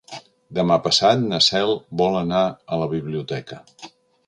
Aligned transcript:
Demà 0.59 0.77
passat 0.87 1.21
na 1.33 1.41
Cel 1.49 1.75
vol 2.03 2.19
anar 2.23 2.41
a 2.77 2.83
la 2.85 2.91
biblioteca. 2.97 3.63